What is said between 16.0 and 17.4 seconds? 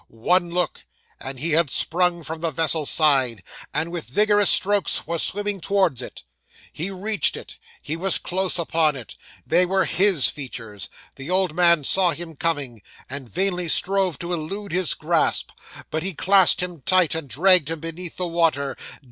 he clasped him tight, and